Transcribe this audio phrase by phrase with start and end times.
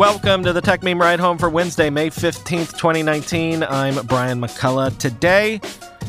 [0.00, 3.62] Welcome to the Techmeme Ride Home for Wednesday, May 15th, 2019.
[3.62, 4.96] I'm Brian McCullough.
[4.96, 5.60] Today,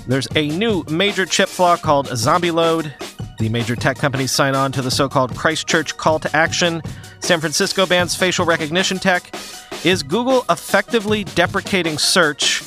[0.08, 3.38] there's a new major chip flaw called ZombieLoad.
[3.38, 6.82] The major tech companies sign on to the so called Christchurch call to action.
[7.20, 9.30] San Francisco bans facial recognition tech.
[9.84, 12.64] Is Google effectively deprecating search?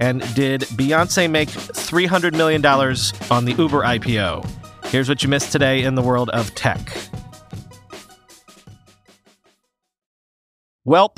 [0.00, 4.44] And did Beyonce make $300 million on the Uber IPO?
[4.86, 6.92] Here's what you missed today in the world of tech.
[10.86, 11.16] Welp,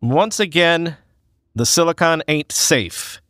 [0.00, 0.96] once again,
[1.54, 3.20] the silicon ain't safe.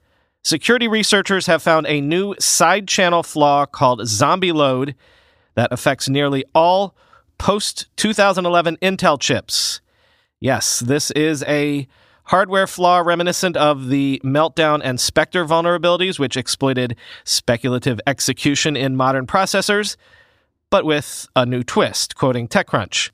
[0.42, 4.95] Security researchers have found a new side channel flaw called ZombieLoad
[5.55, 6.95] that affects nearly all
[7.39, 9.81] post 2011 Intel chips.
[10.39, 11.89] Yes, this is a
[12.25, 16.94] hardware flaw reminiscent of the Meltdown and Spectre vulnerabilities, which exploited
[17.25, 19.97] speculative execution in modern processors,
[20.69, 23.11] but with a new twist, quoting TechCrunch.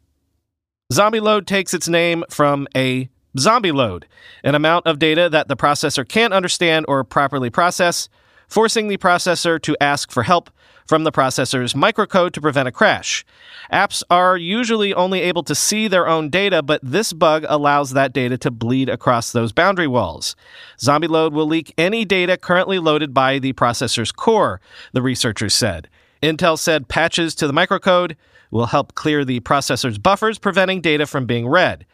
[0.93, 4.07] ZombieLoad takes its name from a zombie load,
[4.45, 8.09] an amount of data that the processor can't understand or properly process,
[8.47, 10.49] forcing the processor to ask for help
[10.87, 13.25] from the processor's microcode to prevent a crash.
[13.73, 18.13] Apps are usually only able to see their own data, but this bug allows that
[18.13, 20.37] data to bleed across those boundary walls.
[20.79, 24.61] ZombieLoad will leak any data currently loaded by the processor's core,
[24.93, 25.89] the researchers said.
[26.23, 28.15] Intel said patches to the microcode
[28.51, 31.87] will help clear the processor's buffers, preventing data from being read.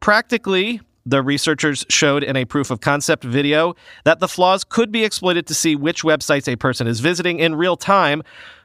[0.00, 3.74] Practically, the researchers showed in a proof of concept video
[4.04, 7.54] that the flaws could be exploited to see which websites a person is visiting in
[7.54, 8.22] real time,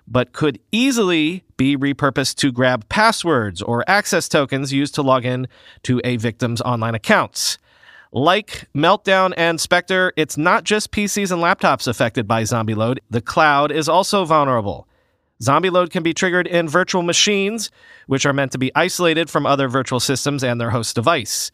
[0.08, 5.48] but could easily be repurposed to grab passwords or access tokens used to log in
[5.84, 7.58] to a victim's online accounts.
[8.12, 13.00] Like Meltdown and Spectre, it's not just PCs and laptops affected by ZombieLoad.
[13.10, 14.88] The cloud is also vulnerable.
[15.42, 17.72] ZombieLoad can be triggered in virtual machines,
[18.08, 21.52] which are meant to be isolated from other virtual systems and their host device.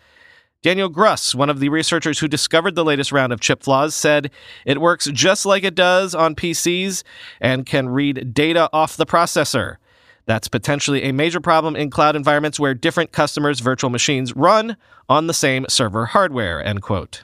[0.62, 4.29] Daniel Gruss, one of the researchers who discovered the latest round of chip flaws, said
[4.66, 7.03] it works just like it does on PCs
[7.39, 9.78] and can read data off the processor.
[10.25, 14.75] That's potentially a major problem in cloud environments where different customers' virtual machines run
[15.07, 17.23] on the same server hardware, end quote.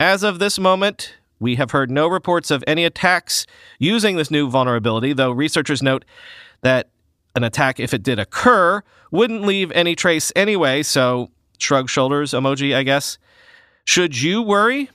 [0.00, 3.46] As of this moment, we have heard no reports of any attacks
[3.78, 6.04] using this new vulnerability, though researchers note
[6.62, 6.88] that
[7.34, 12.74] an attack, if it did occur, wouldn't leave any trace anyway, so shrug shoulders emoji,
[12.74, 13.18] I guess.
[13.84, 14.90] Should you worry?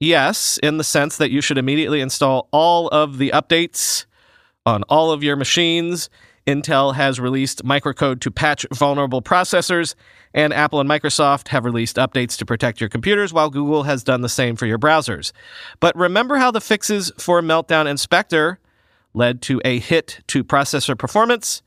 [0.00, 4.06] Yes, in the sense that you should immediately install all of the updates
[4.66, 6.08] on all of your machines.
[6.46, 9.94] Intel has released microcode to patch vulnerable processors,
[10.34, 14.20] and Apple and Microsoft have released updates to protect your computers, while Google has done
[14.20, 15.32] the same for your browsers.
[15.80, 18.58] But remember how the fixes for Meltdown and Spectre
[19.14, 21.62] led to a hit to processor performance?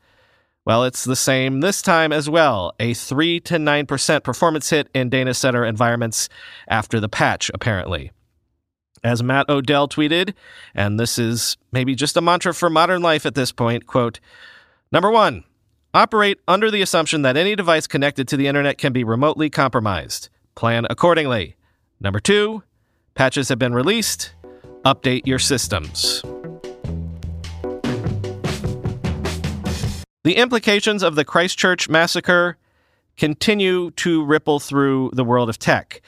[0.64, 2.74] Well, it's the same this time as well.
[2.78, 6.28] A 3 to 9% performance hit in data center environments
[6.68, 8.12] after the patch, apparently.
[9.02, 10.34] As Matt Odell tweeted,
[10.74, 14.20] and this is maybe just a mantra for modern life at this point, quote,
[14.90, 15.44] Number one,
[15.92, 20.30] operate under the assumption that any device connected to the internet can be remotely compromised.
[20.54, 21.56] Plan accordingly.
[22.00, 22.62] Number two,
[23.14, 24.32] patches have been released.
[24.86, 26.22] Update your systems.
[30.24, 32.56] The implications of the Christchurch massacre
[33.18, 36.00] continue to ripple through the world of tech.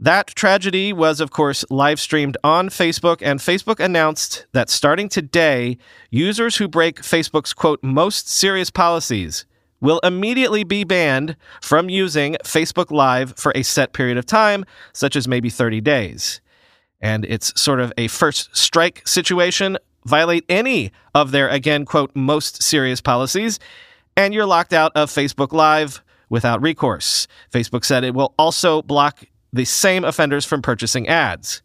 [0.00, 5.76] That tragedy was, of course, live streamed on Facebook, and Facebook announced that starting today,
[6.08, 9.44] users who break Facebook's quote, most serious policies
[9.80, 15.16] will immediately be banned from using Facebook Live for a set period of time, such
[15.16, 16.40] as maybe 30 days.
[17.00, 22.62] And it's sort of a first strike situation violate any of their, again, quote, most
[22.62, 23.58] serious policies,
[24.16, 27.26] and you're locked out of Facebook Live without recourse.
[27.52, 31.62] Facebook said it will also block the same offenders from purchasing ads.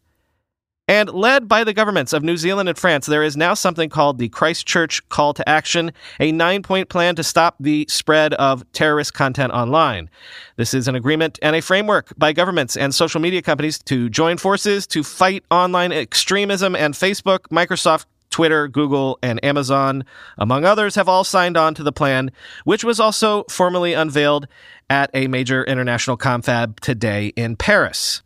[0.87, 4.17] And led by the governments of New Zealand and France, there is now something called
[4.17, 9.13] the Christchurch Call to Action, a nine point plan to stop the spread of terrorist
[9.13, 10.09] content online.
[10.57, 14.37] This is an agreement and a framework by governments and social media companies to join
[14.37, 20.03] forces to fight online extremism, and Facebook, Microsoft, Twitter, Google, and Amazon,
[20.39, 22.31] among others, have all signed on to the plan,
[22.63, 24.47] which was also formally unveiled
[24.89, 28.23] at a major international confab today in Paris.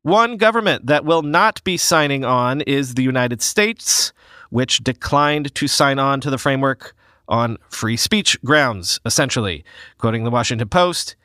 [0.00, 4.14] One government that will not be signing on is the United States,
[4.48, 6.96] which declined to sign on to the framework
[7.28, 9.62] on free speech grounds, essentially.
[9.98, 11.16] Quoting the Washington Post,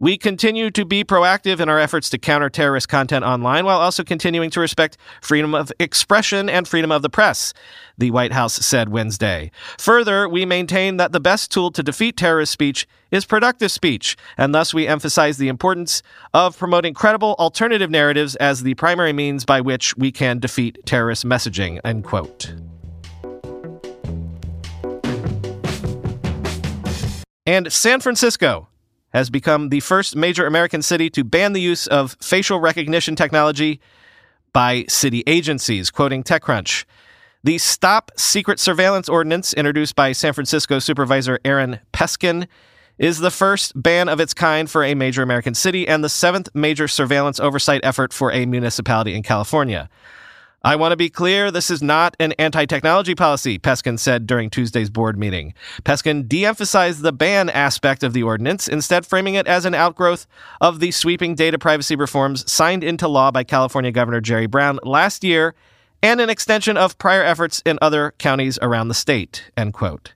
[0.00, 4.04] we continue to be proactive in our efforts to counter terrorist content online while also
[4.04, 7.52] continuing to respect freedom of expression and freedom of the press,
[7.96, 9.50] the White House said Wednesday.
[9.78, 14.54] Further, we maintain that the best tool to defeat terrorist speech is productive speech, and
[14.54, 16.02] thus we emphasize the importance
[16.32, 21.26] of promoting credible alternative narratives as the primary means by which we can defeat terrorist
[21.26, 21.80] messaging.
[21.84, 22.54] End quote.
[27.46, 28.68] And San Francisco
[29.12, 33.80] has become the first major American city to ban the use of facial recognition technology
[34.52, 36.84] by city agencies, quoting TechCrunch.
[37.44, 42.48] The Stop Secret Surveillance Ordinance, introduced by San Francisco Supervisor Aaron Peskin,
[42.98, 46.48] is the first ban of its kind for a major American city and the seventh
[46.52, 49.88] major surveillance oversight effort for a municipality in California.
[50.68, 54.50] I want to be clear, this is not an anti technology policy, Peskin said during
[54.50, 55.54] Tuesday's board meeting.
[55.82, 60.26] Peskin de emphasized the ban aspect of the ordinance, instead, framing it as an outgrowth
[60.60, 65.24] of the sweeping data privacy reforms signed into law by California Governor Jerry Brown last
[65.24, 65.54] year
[66.02, 69.50] and an extension of prior efforts in other counties around the state.
[69.56, 70.12] End quote.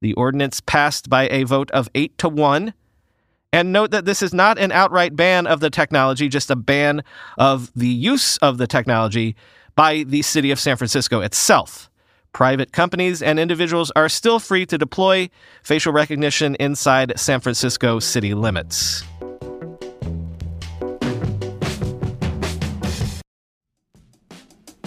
[0.00, 2.74] The ordinance passed by a vote of 8 to 1.
[3.52, 7.02] And note that this is not an outright ban of the technology, just a ban
[7.36, 9.36] of the use of the technology
[9.80, 11.88] by the city of San Francisco itself.
[12.34, 15.30] Private companies and individuals are still free to deploy
[15.62, 19.02] facial recognition inside San Francisco city limits.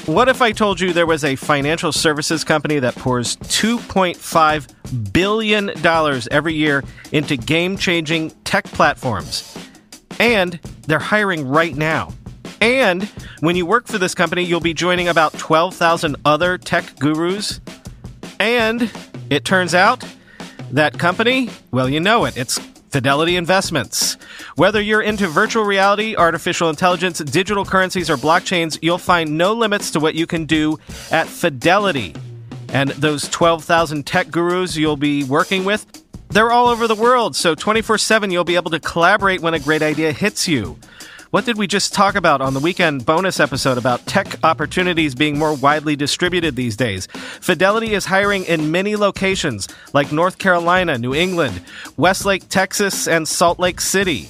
[0.05, 5.71] What if I told you there was a financial services company that pours $2.5 billion
[6.29, 9.57] every year into game changing tech platforms?
[10.19, 12.13] And they're hiring right now.
[12.63, 13.03] And
[13.41, 17.59] when you work for this company, you'll be joining about 12,000 other tech gurus.
[18.39, 18.89] And
[19.29, 20.05] it turns out
[20.71, 24.13] that company, well, you know it, it's Fidelity Investments.
[24.55, 29.91] Whether you're into virtual reality, artificial intelligence, digital currencies, or blockchains, you'll find no limits
[29.91, 30.79] to what you can do
[31.11, 32.15] at Fidelity.
[32.69, 35.85] And those 12,000 tech gurus you'll be working with,
[36.29, 39.59] they're all over the world, so 24 7 you'll be able to collaborate when a
[39.59, 40.79] great idea hits you.
[41.33, 45.39] What did we just talk about on the weekend bonus episode about tech opportunities being
[45.39, 47.07] more widely distributed these days?
[47.41, 51.59] Fidelity is hiring in many locations like North Carolina, New England,
[51.97, 54.29] Westlake, Texas, and Salt Lake City.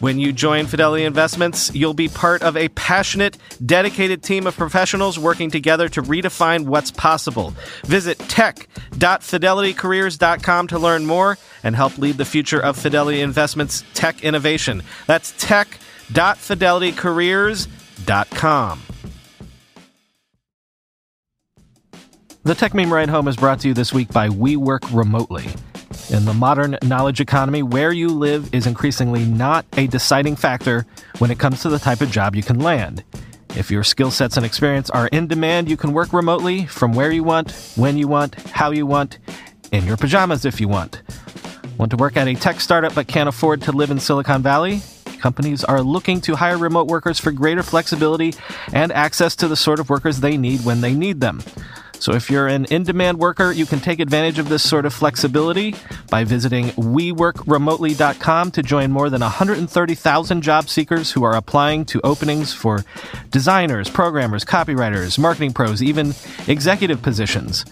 [0.00, 3.36] When you join Fidelity Investments, you'll be part of a passionate,
[3.66, 7.52] dedicated team of professionals working together to redefine what's possible.
[7.84, 14.82] Visit tech.fidelitycareers.com to learn more and help lead the future of Fidelity Investments tech innovation.
[15.06, 15.78] That's tech
[16.12, 18.82] www.fidelitycareers.com.
[22.44, 25.44] The Techmeme Ride Home is brought to you this week by We Work Remotely.
[26.10, 30.86] In the modern knowledge economy, where you live is increasingly not a deciding factor
[31.18, 33.04] when it comes to the type of job you can land.
[33.56, 37.10] If your skill sets and experience are in demand, you can work remotely from where
[37.10, 39.18] you want, when you want, how you want,
[39.72, 41.02] in your pajamas if you want.
[41.76, 44.80] Want to work at a tech startup but can't afford to live in Silicon Valley?
[45.20, 48.34] Companies are looking to hire remote workers for greater flexibility
[48.72, 51.42] and access to the sort of workers they need when they need them.
[52.00, 55.74] So if you're an in-demand worker, you can take advantage of this sort of flexibility
[56.10, 62.52] by visiting weworkremotely.com to join more than 130,000 job seekers who are applying to openings
[62.52, 62.84] for
[63.30, 66.14] designers, programmers, copywriters, marketing pros, even
[66.46, 67.64] executive positions.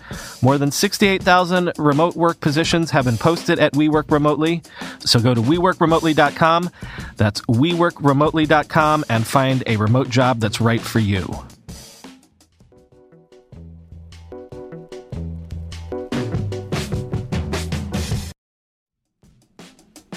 [0.43, 4.63] More than 68,000 remote work positions have been posted at WeWork Remotely.
[5.01, 6.71] So go to weworkremotely.com.
[7.17, 11.47] That's weworkremotely.com and find a remote job that's right for you.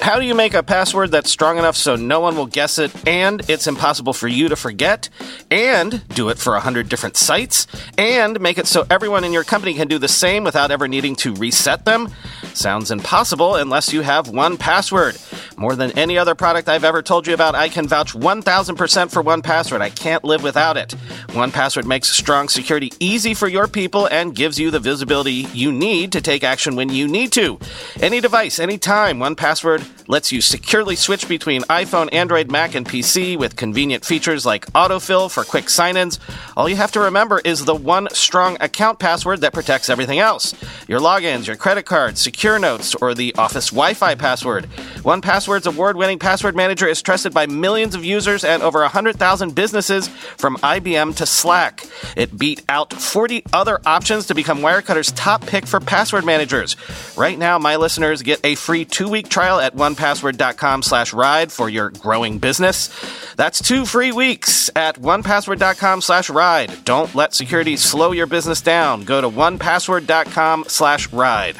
[0.01, 2.91] How do you make a password that's strong enough so no one will guess it
[3.05, 5.09] and it's impossible for you to forget?
[5.51, 7.67] And do it for 100 different sites?
[7.97, 11.15] And make it so everyone in your company can do the same without ever needing
[11.17, 12.09] to reset them?
[12.53, 15.57] Sounds impossible unless you have 1Password.
[15.57, 19.21] More than any other product I've ever told you about, I can vouch 1000% for
[19.21, 19.81] 1Password.
[19.81, 20.95] I can't live without it.
[21.29, 26.11] 1Password makes strong security easy for your people and gives you the visibility you need
[26.11, 27.59] to take action when you need to.
[28.01, 33.55] Any device, anytime, 1Password lets you securely switch between iPhone, Android, Mac, and PC with
[33.55, 36.19] convenient features like autofill for quick sign ins.
[36.57, 40.55] All you have to remember is the one strong account password that protects everything else
[40.87, 44.67] your logins, your credit cards, secure notes, or the Office Wi Fi password.
[45.03, 50.07] 1Password's award winning password manager is trusted by millions of users and over 100,000 businesses
[50.07, 51.85] from IBM to Slack.
[52.17, 56.75] It beat out 40 other options to become Wirecutter's top pick for password managers.
[57.17, 61.89] Right now, my listeners get a free two-week trial at onepassword.com slash ride for your
[61.91, 62.89] growing business.
[63.35, 66.83] That's two free weeks at onepassword.com slash ride.
[66.85, 69.03] Don't let security slow your business down.
[69.03, 71.59] Go to onepassword.com slash ride.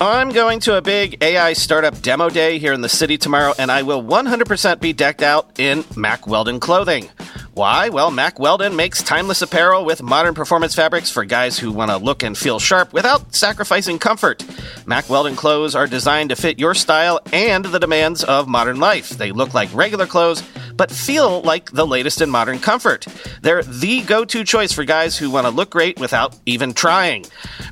[0.00, 3.70] I'm going to a big AI startup demo day here in the city tomorrow, and
[3.70, 7.08] I will 100% be decked out in Mack Weldon clothing.
[7.54, 7.88] Why?
[7.88, 11.98] Well, Mack Weldon makes timeless apparel with modern performance fabrics for guys who want to
[11.98, 14.44] look and feel sharp without sacrificing comfort.
[14.86, 19.10] Mack Weldon clothes are designed to fit your style and the demands of modern life.
[19.10, 20.42] They look like regular clothes,
[20.74, 23.06] but feel like the latest in modern comfort.
[23.42, 27.24] They're the go to choice for guys who want to look great without even trying.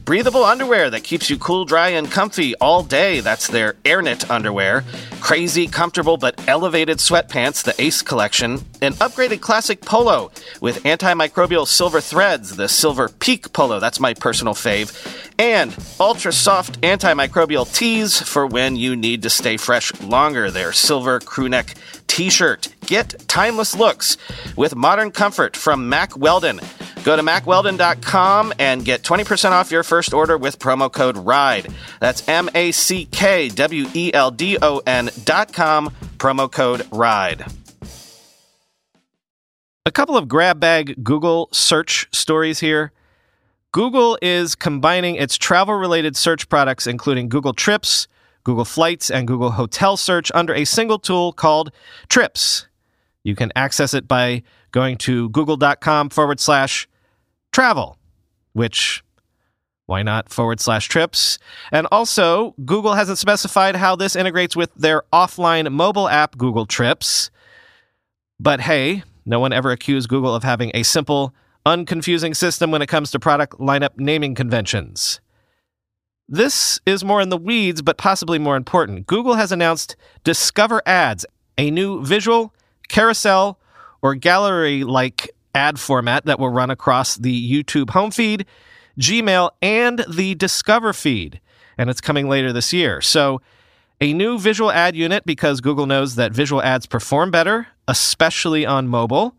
[0.05, 3.21] Breathable underwear that keeps you cool, dry, and comfy all day.
[3.21, 4.85] That's their AirKnit underwear.
[5.21, 8.55] Crazy, comfortable, but elevated sweatpants, the Ace collection.
[8.81, 13.79] An upgraded classic polo with antimicrobial silver threads, the Silver Peak polo.
[13.79, 14.91] That's my personal fave.
[15.39, 20.51] And ultra soft antimicrobial tees for when you need to stay fresh longer.
[20.51, 21.77] Their silver crewneck
[22.09, 22.75] t shirt.
[22.87, 24.17] Get timeless looks
[24.57, 26.61] with modern comfort from Mack Weldon.
[27.05, 31.69] Go to mackweldon.com and get 20% off your first order with promo code RIDE.
[32.01, 37.45] That's M A C K W E L D O N.com, promo code RIDE.
[39.85, 42.93] A couple of grab bag Google search stories here.
[43.73, 48.07] Google is combining its travel related search products, including Google Trips,
[48.45, 51.73] Google Flights, and Google Hotel Search, under a single tool called
[52.09, 52.69] Trips.
[53.25, 54.43] You can access it by
[54.73, 56.87] going to google.com forward slash
[57.53, 57.99] travel,
[58.53, 59.05] which
[59.87, 61.39] why not forward slash trips?
[61.71, 67.31] And also, Google hasn't specified how this integrates with their offline mobile app, Google Trips.
[68.41, 71.35] But hey, no one ever accused Google of having a simple,
[71.67, 75.21] unconfusing system when it comes to product lineup naming conventions.
[76.29, 79.07] This is more in the weeds, but possibly more important.
[79.07, 81.27] Google has announced Discover Ads,
[81.59, 82.55] a new visual,
[82.89, 83.61] carousel,
[84.01, 88.47] or gallery like ad format that will run across the YouTube home feed,
[88.99, 91.41] Gmail, and the Discover feed.
[91.79, 93.01] And it's coming later this year.
[93.01, 93.41] So,
[94.01, 98.89] a new visual ad unit because Google knows that visual ads perform better, especially on
[98.89, 99.37] mobile.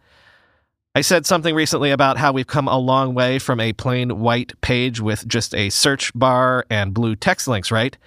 [0.96, 4.54] I said something recently about how we've come a long way from a plain white
[4.62, 7.98] page with just a search bar and blue text links, right?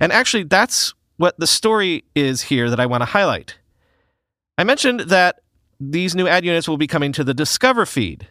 [0.00, 3.58] And actually, that's what the story is here that I want to highlight.
[4.56, 5.40] I mentioned that
[5.80, 8.28] these new ad units will be coming to the Discover feed.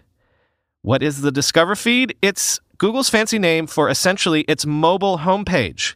[0.81, 2.15] What is the Discover feed?
[2.21, 5.95] It's Google's fancy name for essentially its mobile homepage.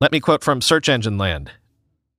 [0.00, 1.52] Let me quote from Search Engine Land.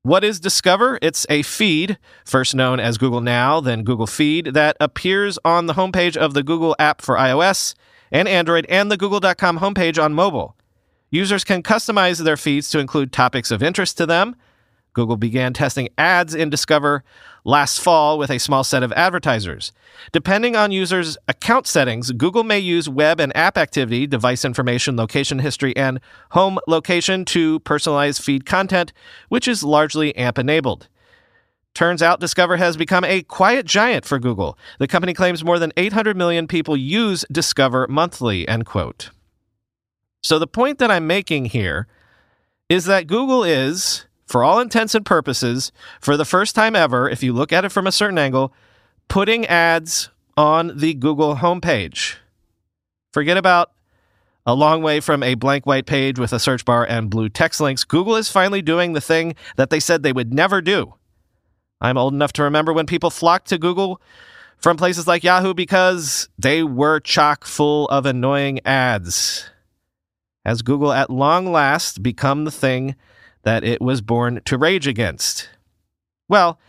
[0.01, 0.99] What is Discover?
[1.01, 5.73] It's a feed, first known as Google Now, then Google Feed, that appears on the
[5.73, 7.73] homepage of the Google app for iOS
[8.11, 10.55] and Android and the Google.com homepage on mobile.
[11.09, 14.35] Users can customize their feeds to include topics of interest to them.
[14.95, 17.03] Google began testing ads in Discover
[17.43, 19.71] last fall with a small set of advertisers.
[20.11, 25.39] Depending on users' account settings, Google may use web and app activity, device information, location
[25.39, 25.99] history, and
[26.31, 28.93] home location to personalize feed content,
[29.29, 30.87] which is largely AMP enabled.
[31.75, 34.57] Turns out Discover has become a quiet giant for Google.
[34.79, 39.09] The company claims more than 800 million people use Discover monthly, end quote.
[40.23, 41.85] So the point that I'm making here
[42.69, 47.21] is that Google is for all intents and purposes, for the first time ever, if
[47.21, 48.53] you look at it from a certain angle,
[49.07, 52.15] putting ads on the Google homepage.
[53.13, 53.71] Forget about
[54.45, 57.59] a long way from a blank white page with a search bar and blue text
[57.59, 57.83] links.
[57.83, 60.93] Google is finally doing the thing that they said they would never do.
[61.81, 64.01] I'm old enough to remember when people flocked to Google
[64.57, 69.49] from places like Yahoo because they were chock full of annoying ads.
[70.45, 72.95] Has Google at long last become the thing
[73.45, 75.49] that it was born to rage against.
[76.27, 76.59] Well,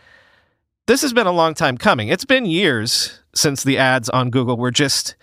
[0.85, 2.07] this has been a long time coming.
[2.07, 5.15] It's been years since the ads on Google were just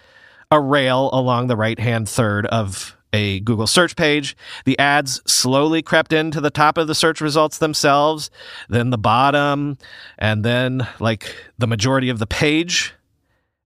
[0.51, 4.37] a rail along the right hand third of a Google search page.
[4.65, 8.31] The ads slowly crept into the top of the search results themselves,
[8.69, 9.79] then the bottom,
[10.19, 12.93] and then like the majority of the page.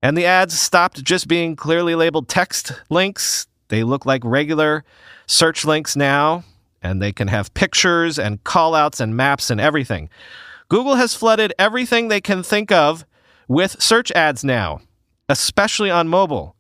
[0.03, 3.49] And the ads stopped just being clearly labeled text links.
[3.69, 4.85] They look like regular
[5.27, 6.45] search links now,
[6.83, 10.09] and they can have pictures and callouts and maps and everything.
[10.69, 13.05] Google has flooded everything they can think of
[13.49, 14.81] with search ads now,
[15.29, 16.55] especially on mobile.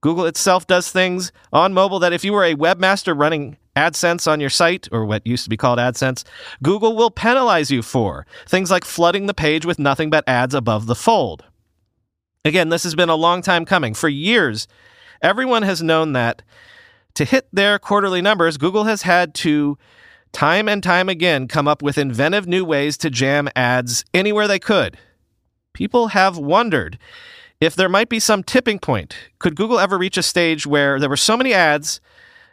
[0.00, 4.40] Google itself does things on mobile that if you were a webmaster running AdSense on
[4.40, 6.24] your site, or what used to be called AdSense,
[6.62, 8.26] Google will penalize you for.
[8.48, 11.44] Things like flooding the page with nothing but ads above the fold.
[12.44, 13.92] Again, this has been a long time coming.
[13.92, 14.66] For years,
[15.20, 16.42] everyone has known that
[17.16, 19.76] to hit their quarterly numbers, Google has had to
[20.32, 24.58] time and time again come up with inventive new ways to jam ads anywhere they
[24.58, 24.98] could.
[25.72, 26.98] People have wondered
[27.60, 29.16] if there might be some tipping point.
[29.38, 32.00] Could Google ever reach a stage where there were so many ads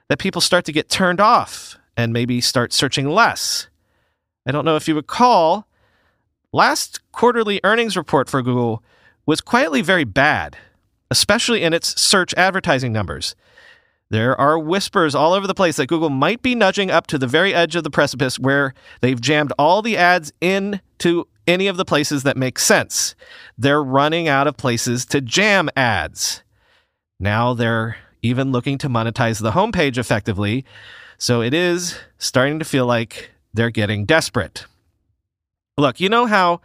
[0.08, 3.68] that people start to get turned off and maybe start searching less?
[4.46, 5.68] I don't know if you recall,
[6.54, 8.82] last quarterly earnings report for Google
[9.26, 10.58] was quietly very bad,
[11.12, 13.36] especially in its search advertising numbers.
[14.14, 17.26] There are whispers all over the place that Google might be nudging up to the
[17.26, 21.84] very edge of the precipice where they've jammed all the ads into any of the
[21.84, 23.16] places that make sense.
[23.58, 26.44] They're running out of places to jam ads.
[27.20, 30.64] Now they're even looking to monetize the homepage effectively.
[31.18, 34.68] So it is starting to feel like they're getting desperate.
[35.76, 36.62] Look, you know how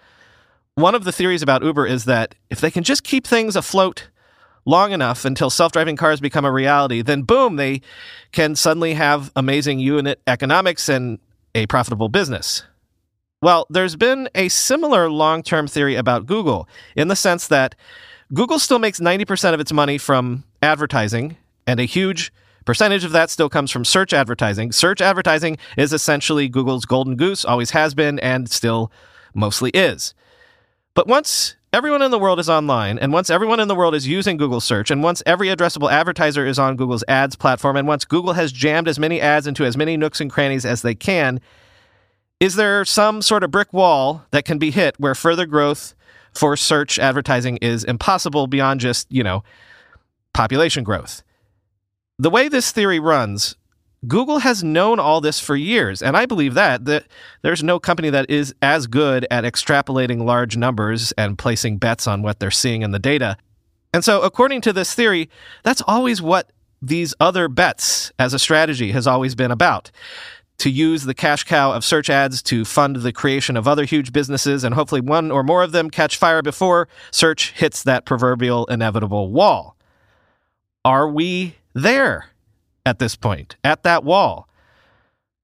[0.75, 4.11] one of the theories about Uber is that if they can just keep things afloat
[4.69, 7.81] long enough until self driving cars become a reality, then boom, they
[8.31, 11.19] can suddenly have amazing unit economics and
[11.55, 12.63] a profitable business.
[13.41, 17.75] Well, there's been a similar long term theory about Google in the sense that
[18.35, 22.31] Google still makes 90% of its money from advertising, and a huge
[22.67, 24.71] percentage of that still comes from search advertising.
[24.73, 28.93] Search advertising is essentially Google's golden goose, always has been, and still
[29.33, 30.13] mostly is.
[30.93, 34.07] But once everyone in the world is online, and once everyone in the world is
[34.07, 38.05] using Google search, and once every addressable advertiser is on Google's ads platform, and once
[38.05, 41.41] Google has jammed as many ads into as many nooks and crannies as they can,
[42.41, 45.95] is there some sort of brick wall that can be hit where further growth
[46.33, 49.43] for search advertising is impossible beyond just, you know,
[50.33, 51.23] population growth?
[52.19, 53.57] The way this theory runs,
[54.07, 57.05] Google has known all this for years, and I believe that that
[57.43, 62.23] there's no company that is as good at extrapolating large numbers and placing bets on
[62.23, 63.37] what they're seeing in the data.
[63.93, 65.29] And so, according to this theory,
[65.65, 69.91] that's always what these other bets as a strategy has always been about.
[70.59, 74.13] To use the cash cow of search ads to fund the creation of other huge
[74.13, 78.67] businesses, and hopefully one or more of them catch fire before search hits that proverbial
[78.67, 79.77] inevitable wall.
[80.85, 82.27] Are we there?
[82.89, 84.49] At this point, at that wall.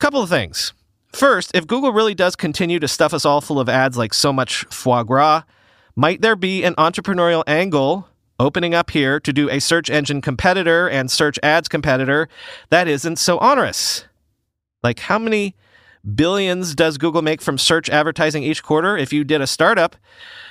[0.01, 0.73] Couple of things.
[1.13, 4.33] First, if Google really does continue to stuff us all full of ads like so
[4.33, 5.43] much foie gras,
[5.95, 8.09] might there be an entrepreneurial angle
[8.41, 12.29] opening up here to do a search engine competitor and search ads competitor
[12.71, 14.07] that isn't so onerous?
[14.83, 15.55] Like, how many
[16.15, 18.97] billions does Google make from search advertising each quarter?
[18.97, 19.97] If you did a startup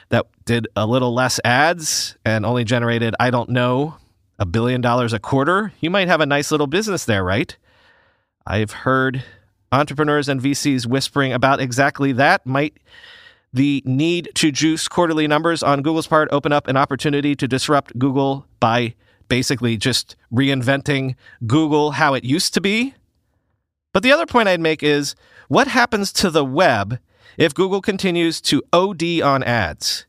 [0.10, 3.98] that did a little less ads and only generated, I don't know,
[4.40, 7.56] a billion dollars a quarter, you might have a nice little business there, right?
[8.46, 9.24] I've heard
[9.72, 12.46] entrepreneurs and VCs whispering about exactly that.
[12.46, 12.78] Might
[13.54, 17.98] the need to juice quarterly numbers on Google's part open up an opportunity to disrupt
[17.98, 18.96] Google by
[19.30, 21.16] basically just reinventing
[21.46, 22.94] Google how it used to be?
[23.94, 25.16] But the other point I'd make is
[25.48, 27.00] what happens to the web
[27.38, 30.06] if Google continues to OD on ads?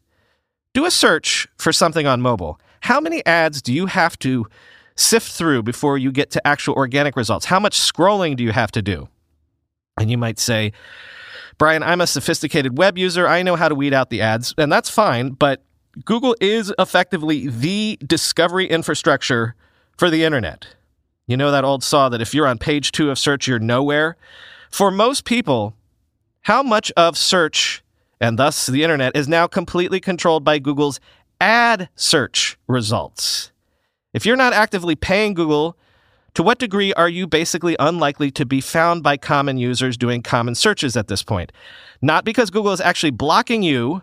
[0.73, 2.59] Do a search for something on mobile.
[2.85, 4.47] How many ads do you have to
[4.95, 7.47] sift through before you get to actual organic results?
[7.47, 9.09] How much scrolling do you have to do?
[9.97, 10.73] And you might say,
[11.57, 13.27] Brian, I'm a sophisticated web user.
[13.27, 15.63] I know how to weed out the ads, and that's fine, but
[16.05, 19.55] Google is effectively the discovery infrastructure
[19.97, 20.67] for the internet.
[21.27, 24.19] You know that old saw that if you're on page two of search, you're nowhere?
[24.71, 25.75] For most people,
[26.43, 27.83] how much of search
[28.21, 31.01] and thus the internet is now completely controlled by Google's
[31.41, 33.53] ad search results.
[34.13, 35.77] If you're not actively paying Google,
[36.35, 40.55] to what degree are you basically unlikely to be found by common users doing common
[40.55, 41.53] searches at this point?
[42.03, 44.03] Not because Google is actually blocking you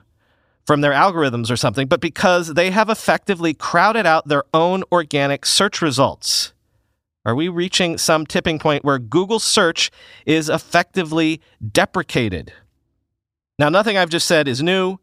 [0.65, 5.45] from their algorithms or something, but because they have effectively crowded out their own organic
[5.45, 6.53] search results.
[7.25, 9.91] Are we reaching some tipping point where Google search
[10.25, 11.41] is effectively
[11.71, 12.53] deprecated?
[13.59, 14.97] Now, nothing I've just said is new.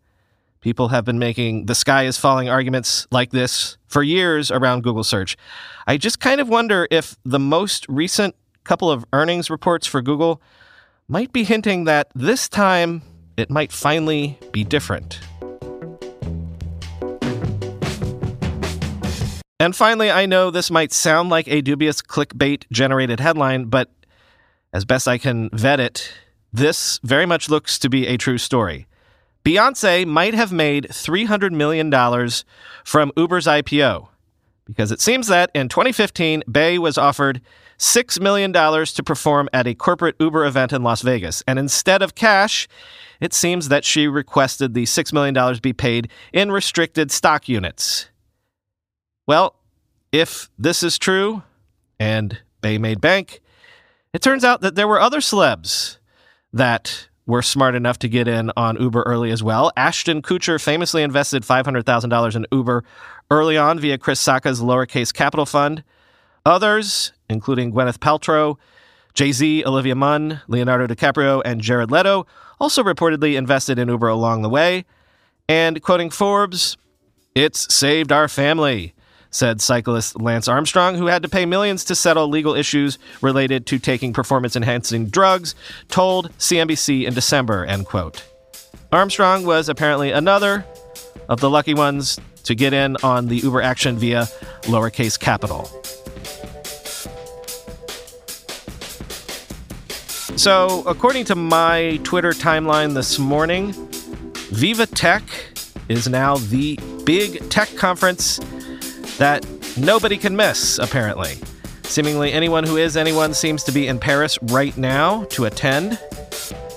[0.61, 5.05] People have been making the sky is falling arguments like this for years around Google
[5.05, 5.37] search.
[5.87, 10.43] I just kind of wonder if the most recent couple of earnings reports for Google
[11.07, 13.03] might be hinting that this time
[13.37, 15.21] it might finally be different.
[19.61, 23.91] And finally, I know this might sound like a dubious clickbait generated headline, but
[24.73, 26.13] as best I can vet it,
[26.53, 28.88] this very much looks to be a true story.
[29.49, 31.91] Beyonce might have made $300 million
[32.85, 34.09] from Uber's IPO
[34.67, 37.41] because it seems that in 2015, Bey was offered
[37.79, 41.43] $6 million to perform at a corporate Uber event in Las Vegas.
[41.49, 42.69] And instead of cash,
[43.23, 48.11] it seems that she requested the $6 million be paid in restricted stock units.
[49.27, 49.57] Well,
[50.13, 51.43] if this is true
[51.99, 53.41] and Bey made bank,
[54.13, 55.97] it turns out that there were other celebs
[56.53, 59.71] that were smart enough to get in on Uber early as well.
[59.77, 62.83] Ashton Kutcher famously invested $500,000 in Uber
[63.31, 65.85] early on via Chris Sacca's lowercase capital fund.
[66.47, 68.57] Others, including Gwyneth Paltrow,
[69.13, 72.27] Jay Z, Olivia Munn, Leonardo DiCaprio, and Jared Leto,
[72.59, 74.87] also reportedly invested in Uber along the way.
[75.51, 76.79] And quoting Forbes,
[77.35, 78.95] it's saved our family
[79.31, 83.79] said cyclist Lance Armstrong, who had to pay millions to settle legal issues related to
[83.79, 85.55] taking performance enhancing drugs,
[85.89, 88.25] told CNBC in December, end quote.
[88.93, 90.65] Armstrong was apparently another
[91.29, 94.23] of the lucky ones to get in on the Uber action via
[94.63, 95.71] lowercase capital.
[100.39, 103.73] So, according to my Twitter timeline this morning,
[104.53, 105.23] Viva Tech
[105.89, 108.39] is now the big tech conference
[109.19, 111.37] that nobody can miss, apparently.
[111.85, 115.99] Seemingly anyone who is anyone seems to be in Paris right now to attend.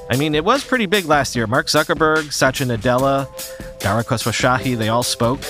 [0.10, 1.47] I mean, it was pretty big last year.
[1.47, 3.27] Mark Zuckerberg, Satya Nadella,
[3.80, 5.41] Dara Khosrowshahi, they all spoke.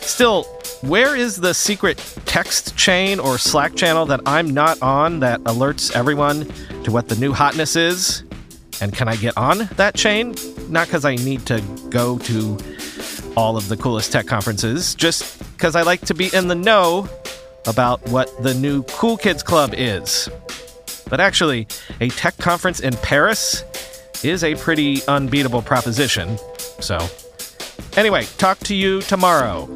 [0.00, 0.44] Still,
[0.82, 5.94] where is the secret text chain or Slack channel that I'm not on that alerts
[5.94, 6.46] everyone
[6.84, 8.24] to what the new hotness is?
[8.80, 10.34] And can I get on that chain?
[10.68, 12.56] Not because I need to go to
[13.36, 17.08] all of the coolest tech conferences, just because I like to be in the know
[17.66, 20.28] about what the new Cool Kids Club is.
[21.08, 21.66] But actually,
[22.00, 23.64] a tech conference in Paris
[24.22, 26.38] is a pretty unbeatable proposition.
[26.80, 26.98] So,
[27.96, 29.66] anyway, talk to you tomorrow.